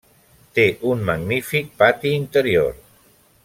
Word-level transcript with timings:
Té 0.59 0.63
un 0.93 1.03
magnífic 1.11 1.69
pati 1.83 2.17
interior. 2.23 2.77